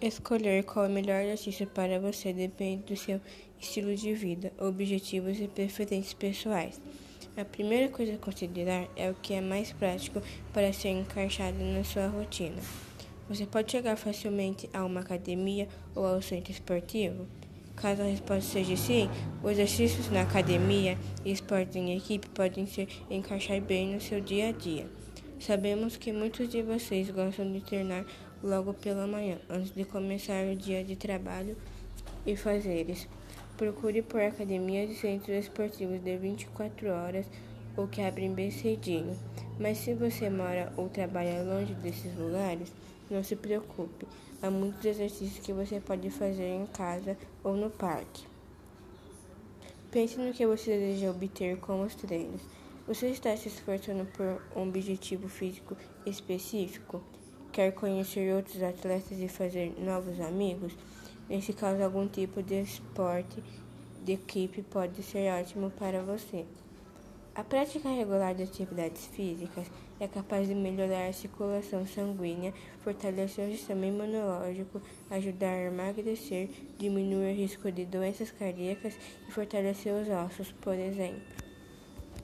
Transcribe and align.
Escolher 0.00 0.62
qual 0.62 0.84
é 0.84 0.88
o 0.88 0.92
melhor 0.92 1.22
exercício 1.22 1.66
para 1.66 1.98
você 1.98 2.32
depende 2.32 2.84
do 2.84 2.96
seu 2.96 3.20
estilo 3.58 3.96
de 3.96 4.14
vida, 4.14 4.52
objetivos 4.56 5.40
e 5.40 5.48
preferências 5.48 6.14
pessoais. 6.14 6.80
A 7.36 7.44
primeira 7.44 7.88
coisa 7.88 8.14
a 8.14 8.18
considerar 8.18 8.88
é 8.94 9.10
o 9.10 9.14
que 9.14 9.34
é 9.34 9.40
mais 9.40 9.72
prático 9.72 10.22
para 10.52 10.72
ser 10.72 10.90
encaixado 10.90 11.58
na 11.58 11.82
sua 11.82 12.06
rotina. 12.06 12.62
Você 13.28 13.44
pode 13.44 13.72
chegar 13.72 13.96
facilmente 13.96 14.70
a 14.72 14.84
uma 14.84 15.00
academia 15.00 15.66
ou 15.96 16.06
ao 16.06 16.22
centro 16.22 16.52
esportivo? 16.52 17.26
Caso 17.74 18.02
a 18.02 18.04
resposta 18.04 18.52
seja 18.52 18.76
sim, 18.76 19.10
os 19.42 19.50
exercícios 19.50 20.08
na 20.10 20.22
academia 20.22 20.96
e 21.24 21.32
esportes 21.32 21.74
em 21.74 21.96
equipe 21.96 22.28
podem 22.28 22.66
se 22.66 22.86
encaixar 23.10 23.60
bem 23.60 23.94
no 23.94 24.00
seu 24.00 24.20
dia 24.20 24.50
a 24.50 24.52
dia. 24.52 24.86
Sabemos 25.40 25.96
que 25.96 26.12
muitos 26.12 26.48
de 26.48 26.62
vocês 26.62 27.10
gostam 27.10 27.50
de 27.52 27.60
treinar 27.60 28.04
logo 28.42 28.74
pela 28.74 29.06
manhã, 29.06 29.38
antes 29.48 29.72
de 29.72 29.84
começar 29.84 30.44
o 30.44 30.56
dia 30.56 30.82
de 30.82 30.96
trabalho 30.96 31.56
e 32.26 32.36
fazeres. 32.36 33.08
Procure 33.56 34.02
por 34.02 34.20
academias 34.20 34.90
e 34.90 34.96
centros 34.96 35.36
esportivos 35.36 36.02
de 36.02 36.16
24 36.16 36.88
horas 36.88 37.26
ou 37.76 37.86
que 37.86 38.02
abrem 38.02 38.34
bem 38.34 38.50
cedinho. 38.50 39.16
Mas 39.60 39.78
se 39.78 39.94
você 39.94 40.28
mora 40.28 40.72
ou 40.76 40.88
trabalha 40.88 41.42
longe 41.42 41.72
desses 41.74 42.16
lugares, 42.16 42.72
não 43.08 43.22
se 43.22 43.36
preocupe. 43.36 44.06
Há 44.42 44.50
muitos 44.50 44.84
exercícios 44.84 45.38
que 45.38 45.52
você 45.52 45.78
pode 45.78 46.10
fazer 46.10 46.48
em 46.48 46.66
casa 46.66 47.16
ou 47.44 47.56
no 47.56 47.70
parque. 47.70 48.26
Pense 49.92 50.18
no 50.18 50.32
que 50.32 50.46
você 50.46 50.78
deseja 50.78 51.10
obter 51.10 51.58
com 51.58 51.82
os 51.82 51.94
treinos. 51.94 52.42
Você 52.88 53.08
está 53.08 53.36
se 53.36 53.48
esforçando 53.48 54.06
por 54.06 54.40
um 54.56 54.66
objetivo 54.66 55.28
físico 55.28 55.76
específico? 56.06 57.02
Quer 57.52 57.72
conhecer 57.72 58.34
outros 58.34 58.62
atletas 58.62 59.18
e 59.20 59.28
fazer 59.28 59.74
novos 59.78 60.18
amigos? 60.18 60.74
Nesse 61.28 61.52
caso, 61.52 61.82
algum 61.82 62.08
tipo 62.08 62.42
de 62.42 62.62
esporte 62.62 63.44
de 64.02 64.12
equipe 64.12 64.62
pode 64.62 65.02
ser 65.02 65.30
ótimo 65.30 65.70
para 65.70 66.00
você. 66.00 66.46
A 67.34 67.44
prática 67.44 67.90
regular 67.90 68.34
de 68.34 68.44
atividades 68.44 69.06
físicas 69.08 69.70
é 70.00 70.08
capaz 70.08 70.48
de 70.48 70.54
melhorar 70.54 71.08
a 71.08 71.12
circulação 71.12 71.86
sanguínea, 71.86 72.54
fortalecer 72.78 73.50
o 73.50 73.52
sistema 73.52 73.84
imunológico, 73.84 74.80
ajudar 75.10 75.52
a 75.52 75.64
emagrecer, 75.64 76.48
diminuir 76.78 77.34
o 77.34 77.36
risco 77.36 77.70
de 77.70 77.84
doenças 77.84 78.30
cardíacas 78.30 78.94
e 79.28 79.30
fortalecer 79.30 79.92
os 79.92 80.08
ossos, 80.08 80.52
por 80.52 80.74
exemplo. 80.74 81.47